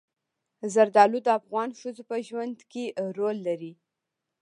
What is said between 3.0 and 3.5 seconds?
رول